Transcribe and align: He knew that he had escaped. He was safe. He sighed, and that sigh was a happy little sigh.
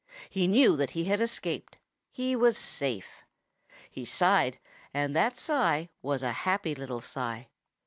He 0.31 0.47
knew 0.47 0.75
that 0.77 0.89
he 0.97 1.03
had 1.03 1.21
escaped. 1.21 1.77
He 2.09 2.35
was 2.35 2.57
safe. 2.57 3.23
He 3.87 4.03
sighed, 4.03 4.57
and 4.95 5.15
that 5.15 5.37
sigh 5.37 5.89
was 6.01 6.23
a 6.23 6.31
happy 6.31 6.73
little 6.73 7.01
sigh. 7.01 7.49